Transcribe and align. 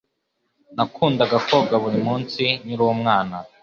Nakundaga 0.75 1.37
koga 1.47 1.75
buri 1.83 1.99
munsi 2.05 2.43
nkiri 2.61 2.83
umwana. 2.95 3.37